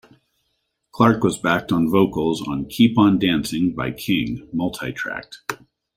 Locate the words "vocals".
1.91-2.41